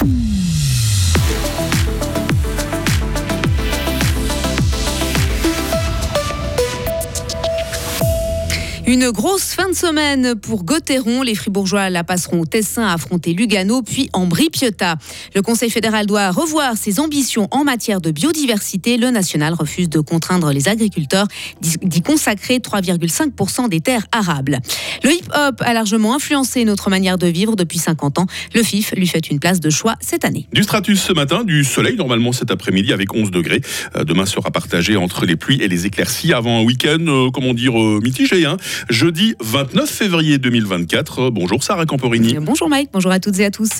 [0.00, 0.37] Mm.
[8.88, 11.20] Une grosse fin de semaine pour Gauthieron.
[11.20, 14.96] Les Fribourgeois la passeront au Tessin à affronter Lugano, puis en Piotta.
[15.34, 18.96] Le Conseil fédéral doit revoir ses ambitions en matière de biodiversité.
[18.96, 21.26] Le national refuse de contraindre les agriculteurs
[21.60, 24.58] d'y consacrer 3,5% des terres arables.
[25.04, 28.26] Le hip-hop a largement influencé notre manière de vivre depuis 50 ans.
[28.54, 30.48] Le FIF lui fait une place de choix cette année.
[30.54, 33.60] Du stratus ce matin, du soleil normalement cet après-midi avec 11 degrés.
[33.96, 37.52] Euh, demain sera partagé entre les pluies et les éclaircies avant un week-end, euh, comment
[37.52, 38.46] dire, euh, mitigé.
[38.46, 38.56] Hein
[38.88, 41.30] jeudi 29 février 2024.
[41.30, 42.36] Bonjour Sarah Camporini.
[42.40, 43.70] Bonjour Mike, bonjour à toutes et à tous.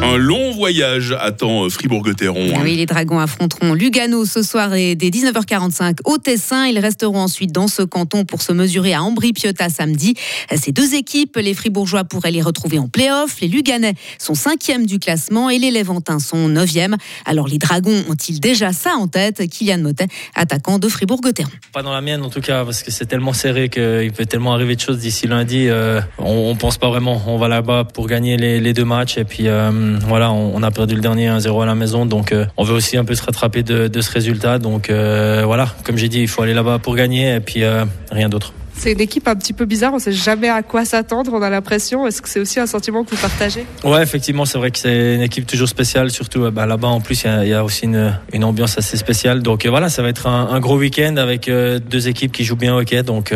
[0.00, 2.54] Un long voyage attend euh, Fribourg-Gotteron.
[2.54, 2.60] Hein.
[2.62, 6.66] Oui, les Dragons affronteront Lugano ce soir et dès 19h45 au Tessin.
[6.66, 10.14] Ils resteront ensuite dans ce canton pour se mesurer à Ambri-Piotta samedi.
[10.54, 13.40] Ces deux équipes, les Fribourgeois pourraient les retrouver en play-off.
[13.40, 16.96] Les Luganais sont cinquièmes du classement et les Léventins sont neuvièmes.
[17.26, 19.48] Alors les Dragons ont-ils déjà ça en tête?
[19.48, 21.50] Kylian Motet, attaquant de Fribourg-Gotteron.
[21.72, 24.54] Pas dans la mienne en tout cas, parce que c'est tellement serré qu'il peut tellement
[24.54, 25.66] arriver de choses d'ici lundi.
[25.68, 27.20] Euh, on, ne pense pas vraiment.
[27.26, 29.48] On va là-bas pour gagner les, deux matchs et puis.
[29.48, 32.74] Euh, voilà, on, a perdu le dernier 1-0 à la maison, donc euh, on veut
[32.74, 34.58] aussi un peu se rattraper de, ce résultat.
[34.58, 37.84] Donc euh, voilà, comme j'ai dit, il faut aller là-bas pour gagner et puis euh,
[38.10, 38.52] rien d'autre.
[38.78, 41.42] C'est une équipe un petit peu bizarre, on ne sait jamais à quoi s'attendre, on
[41.42, 42.06] a l'impression.
[42.06, 43.66] Est-ce que c'est aussi un sentiment que vous partagez?
[43.82, 47.00] Ouais, effectivement, c'est vrai que c'est une équipe toujours spéciale, surtout euh, bah, là-bas en
[47.00, 49.42] plus, il y, a aussi une, ambiance assez spéciale.
[49.42, 52.54] Donc euh, voilà, ça va être un, gros week-end avec euh, deux équipes qui jouent
[52.54, 53.02] bien au hockey.
[53.02, 53.34] Donc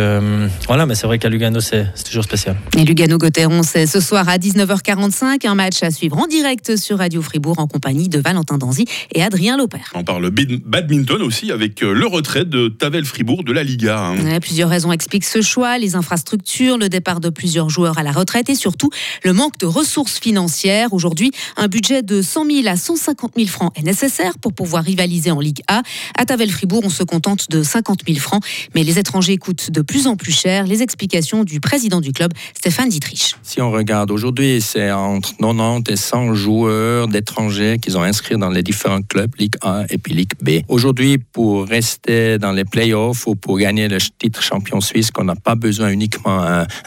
[0.69, 2.57] voilà, mais c'est vrai qu'à Lugano, c'est toujours spécial.
[2.79, 7.21] Et Lugano-Gotteron, c'est ce soir à 19h45, un match à suivre en direct sur Radio
[7.21, 9.81] Fribourg en compagnie de Valentin Danzy et Adrien Lauper.
[9.95, 13.99] On parle badminton aussi avec le retrait de Tavel Fribourg de la Liga.
[13.99, 14.39] Hein.
[14.41, 18.51] plusieurs raisons expliquent ce choix, les infrastructures, le départ de plusieurs joueurs à la retraite
[18.51, 18.91] et surtout
[19.25, 20.93] le manque de ressources financières.
[20.93, 25.31] Aujourd'hui, un budget de 100 000 à 150 000 francs est nécessaire pour pouvoir rivaliser
[25.31, 25.81] en Ligue A.
[26.19, 28.45] À Tavel-Fribourg, on se contente de 50 000 francs,
[28.75, 30.67] mais les étrangers coûtent de plus en plus cher.
[30.67, 33.35] Les explications du président du club, Stéphane Dietrich.
[33.43, 38.51] Si on regarde aujourd'hui, c'est entre 90 et 100 joueurs d'étrangers qu'ils ont inscrits dans
[38.51, 40.63] les différents clubs, Ligue A et puis Ligue B.
[40.69, 45.37] Aujourd'hui, pour rester dans les playoffs ou pour gagner le titre champion suisse qu'on n'a
[45.37, 46.43] pas besoin uniquement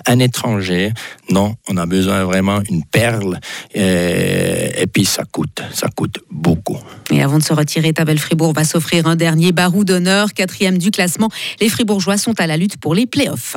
[0.06, 0.92] un, étranger.
[1.30, 3.40] Non, on a besoin vraiment d'une perle.
[3.74, 6.78] Et, et, puis ça coûte, ça coûte beaucoup.
[7.12, 10.92] Et avant de se retirer, Tabel Fribourg va s'offrir un dernier barou d'honneur, quatrième du
[10.92, 11.30] classement.
[11.62, 13.56] Les Fribourgeois sont à la lutte pour les playoffs.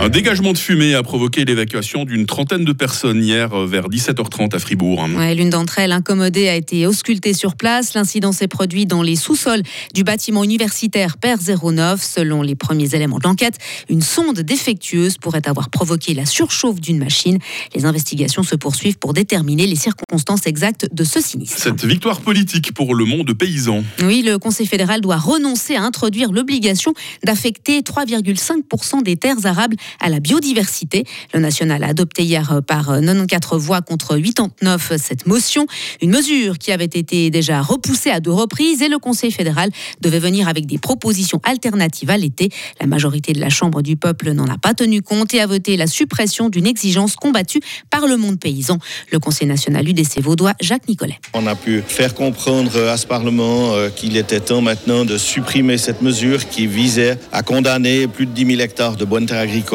[0.00, 4.54] Un dégagement de fumée a provoqué l'évacuation d'une trentaine de personnes hier euh, vers 17h30
[4.54, 5.06] à Fribourg.
[5.34, 7.94] L'une d'entre elles, incommodée, a été auscultée sur place.
[7.94, 9.62] L'incident s'est produit dans les sous-sols
[9.94, 12.02] du bâtiment universitaire Père 09.
[12.02, 16.98] Selon les premiers éléments de l'enquête, une sonde défectueuse pourrait avoir provoqué la surchauffe d'une
[16.98, 17.38] machine.
[17.74, 21.58] Les investigations se poursuivent pour déterminer les circonstances exactes de ce sinistre.
[21.58, 23.84] Cette victoire politique pour le monde paysan.
[24.02, 30.08] Oui, le Conseil fédéral doit renoncer à introduire l'obligation d'affecter 3,5% des terres arables à
[30.08, 31.04] la biodiversité.
[31.32, 35.66] Le national a adopté hier par 94 voix contre 89 cette motion,
[36.02, 40.18] une mesure qui avait été déjà repoussée à deux reprises et le Conseil fédéral devait
[40.18, 42.50] venir avec des propositions alternatives à l'été.
[42.80, 45.76] La majorité de la Chambre du peuple n'en a pas tenu compte et a voté
[45.76, 48.78] la suppression d'une exigence combattue par le monde paysan.
[49.10, 51.18] Le Conseil national UDC Vaudois, Jacques Nicolet.
[51.32, 55.78] On a pu faire comprendre à ce Parlement euh, qu'il était temps maintenant de supprimer
[55.78, 59.73] cette mesure qui visait à condamner plus de 10 000 hectares de bonnes terres agricoles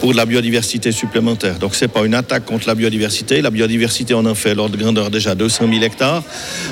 [0.00, 1.58] pour de la biodiversité supplémentaire.
[1.58, 3.40] Donc ce n'est pas une attaque contre la biodiversité.
[3.42, 6.22] La biodiversité, on en fait l'ordre de grandeur déjà 200 000 hectares.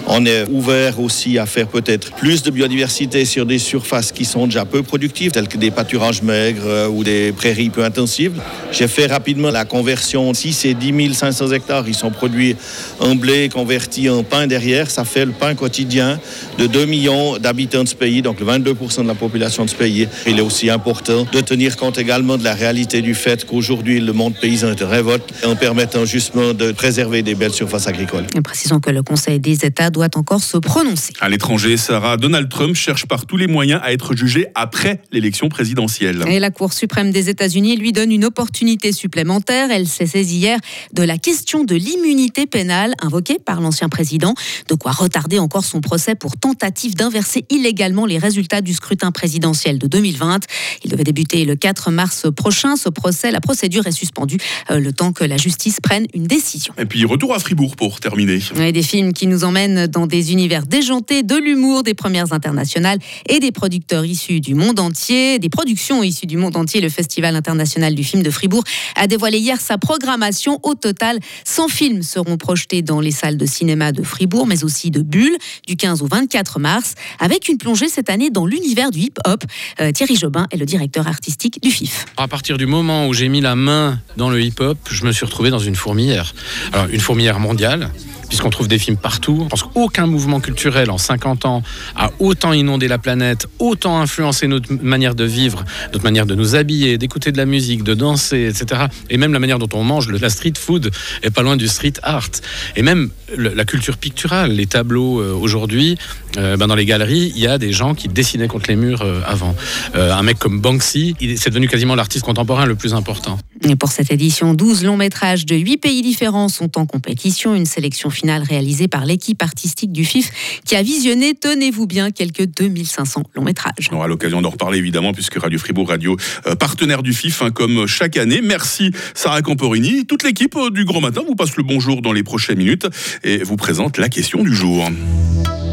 [0.06, 4.46] On est ouvert aussi à faire peut-être plus de biodiversité sur des surfaces qui sont
[4.46, 8.40] déjà peu productives, telles que des pâturages maigres euh, ou des prairies peu intensives.
[8.72, 10.34] J'ai fait rapidement la conversion.
[10.34, 12.56] Si ces 10 500 hectares, ils sont produits
[13.00, 16.18] en blé convertis en pain derrière, ça fait le pain quotidien
[16.58, 19.74] de 2 millions d'habitants de ce pays, donc le 22% de la population de ce
[19.74, 20.08] pays.
[20.26, 24.12] Il est aussi important de tenir compte également de la réalité du fait qu'aujourd'hui le
[24.12, 28.26] monde paysan est en révolte en permettant justement de préserver des belles surfaces agricoles.
[28.34, 31.12] Et précisons que le Conseil des États doit encore se prononcer.
[31.20, 35.48] À l'étranger, Sarah, Donald Trump cherche par tous les moyens à être jugé après l'élection
[35.48, 36.24] présidentielle.
[36.28, 39.70] Et la Cour suprême des États-Unis lui donne une opportunité supplémentaire.
[39.70, 40.58] Elle s'est saisie hier
[40.92, 44.34] de la question de l'immunité pénale invoquée par l'ancien président.
[44.68, 49.78] De quoi retarder encore son procès pour tentative d'inverser illégalement les résultats du scrutin présidentiel
[49.78, 50.40] de 2020.
[50.84, 52.76] Il devait débuter le 4 mars prochain prochain.
[52.76, 54.38] Ce procès, la procédure est suspendue
[54.70, 56.72] le temps que la justice prenne une décision.
[56.78, 58.38] Et puis retour à Fribourg pour terminer.
[58.72, 63.40] des films qui nous emmènent dans des univers déjantés, de l'humour, des premières internationales et
[63.40, 66.80] des producteurs issus du monde entier, des productions issues du monde entier.
[66.80, 68.62] Le Festival international du film de Fribourg
[68.94, 70.60] a dévoilé hier sa programmation.
[70.62, 74.92] Au total, 100 films seront projetés dans les salles de cinéma de Fribourg, mais aussi
[74.92, 79.00] de Bulle, du 15 au 24 mars, avec une plongée cette année dans l'univers du
[79.00, 79.42] hip-hop.
[79.80, 82.04] Euh, Thierry Jobin est le directeur artistique du FIF.
[82.16, 85.24] À partir du moment où j'ai mis la main dans le hip-hop, je me suis
[85.24, 86.34] retrouvé dans une fourmilière.
[86.74, 87.88] Alors, une fourmilière mondiale,
[88.28, 89.40] puisqu'on trouve des films partout.
[89.44, 91.62] Je pense qu'aucun mouvement culturel en 50 ans
[91.94, 96.54] a autant inondé la planète, autant influencé notre manière de vivre, notre manière de nous
[96.54, 98.86] habiller, d'écouter de la musique, de danser, etc.
[99.10, 100.10] Et même la manière dont on mange.
[100.10, 100.90] La street food
[101.22, 102.30] est pas loin du street art.
[102.76, 105.98] Et même la culture picturale, les tableaux euh, aujourd'hui,
[106.36, 109.02] euh, ben dans les galeries, il y a des gens qui dessinaient contre les murs
[109.02, 109.54] euh, avant.
[109.94, 113.38] un mec comme Banksy, c'est devenu quasiment l'artiste contemporain le plus important.
[113.78, 117.54] Pour cette édition, 12 longs métrages de 8 pays différents sont en compétition.
[117.54, 122.46] Une sélection finale réalisée par l'équipe artistique du FIF qui a visionné, tenez-vous bien, quelques
[122.46, 123.88] 2500 longs métrages.
[123.92, 126.16] On aura l'occasion d'en reparler évidemment puisque Radio Fribourg, radio
[126.58, 128.40] partenaire du FIF, hein, comme chaque année.
[128.42, 130.06] Merci Sarah Camporini.
[130.06, 132.86] Toute l'équipe du Grand Matin vous passe le bonjour dans les prochaines minutes
[133.22, 134.88] et vous présente la question du jour.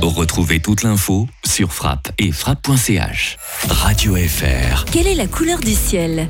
[0.01, 3.37] Retrouvez toute l'info sur frappe et frappe.ch.
[3.69, 4.85] Radio FR.
[4.91, 6.27] Quelle est la couleur du ciel?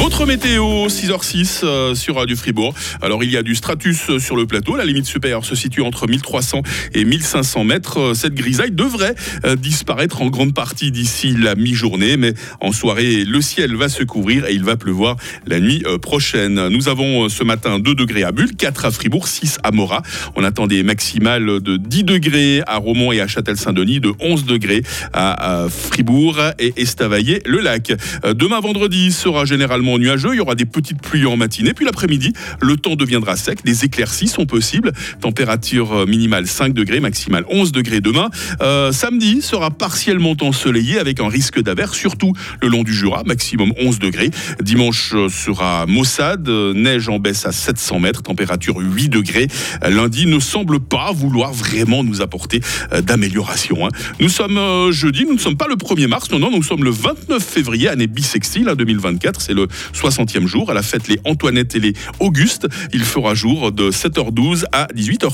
[0.00, 2.74] Votre météo, 6h06 euh, sur Radio Fribourg.
[3.02, 4.74] Alors il y a du stratus euh, sur le plateau.
[4.74, 6.62] La limite supérieure se situe entre 1300
[6.94, 8.00] et 1500 mètres.
[8.00, 9.14] Euh, cette grisaille devrait
[9.58, 12.16] disparaître en grande partie d'ici la mi-journée.
[12.16, 15.16] Mais en soirée, le ciel va se couvrir et il va pleuvoir
[15.46, 16.68] la nuit prochaine.
[16.68, 20.02] Nous avons ce matin 2 degrés à Bulle, 4 à Fribourg, 6 à Morat.
[20.36, 24.82] On attend des maximales de 10 degrés à Romont et à Châtel-Saint-Denis, de 11 degrés
[25.12, 27.92] à Fribourg et Estavayer-le-Lac.
[28.34, 30.30] Demain vendredi sera généralement nuageux.
[30.32, 31.74] Il y aura des petites pluies en matinée.
[31.74, 33.64] Puis l'après-midi, le temps deviendra sec.
[33.64, 34.92] Des éclaircies sont possibles.
[35.20, 38.30] Température euh, minimale 5 degrés, maximale 11 degrés demain.
[38.62, 42.32] Euh, samedi sera partiellement ensoleillé avec un risque d'averse, surtout
[42.62, 44.30] le long du Jura, maximum 11 degrés.
[44.62, 49.48] Dimanche euh, sera maussade, neige en baisse à 700 mètres, température 8 degrés.
[49.82, 52.60] Lundi ne semble pas vouloir vraiment nous apporter
[53.02, 53.86] d'amélioration.
[53.86, 53.90] Hein.
[54.20, 56.90] Nous sommes jeudi, nous ne sommes pas le 1er mars, non, non, nous sommes le
[56.90, 59.38] 29 février, année bissextile, 2024.
[59.38, 60.70] Hein, C'est le 60e jour.
[60.70, 62.68] À la fête les Antoinette et les Auguste.
[62.92, 65.28] Il fera jour de 7h12 à 18h.